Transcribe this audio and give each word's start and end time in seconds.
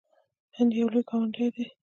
هند 0.55 0.71
یو 0.79 0.87
لوی 0.93 1.03
ګاونډی 1.09 1.47
دی. 1.55 1.65